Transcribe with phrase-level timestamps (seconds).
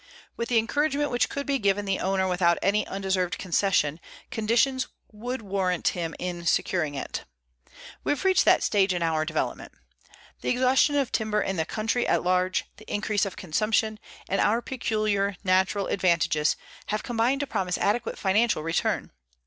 [0.35, 3.99] With the encouragement which could be given the owner without any undeserved concession,
[4.31, 7.23] conditions would warrant him in securing it.
[8.03, 9.73] We have reached that stage in our development.
[10.41, 14.59] The exhaustion of timber in the country at large, the increase of consumption, and our
[14.59, 16.55] peculiar natural advantages,
[16.87, 19.11] have combined to promise adequate financial return.